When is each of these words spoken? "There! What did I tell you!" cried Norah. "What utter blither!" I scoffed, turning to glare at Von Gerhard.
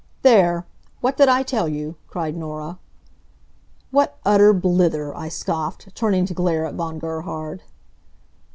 "There! 0.23 0.65
What 1.01 1.15
did 1.15 1.29
I 1.29 1.43
tell 1.43 1.67
you!" 1.67 1.95
cried 2.07 2.35
Norah. 2.35 2.79
"What 3.91 4.17
utter 4.25 4.51
blither!" 4.51 5.15
I 5.15 5.29
scoffed, 5.29 5.93
turning 5.93 6.25
to 6.25 6.33
glare 6.33 6.65
at 6.65 6.73
Von 6.73 6.97
Gerhard. 6.97 7.61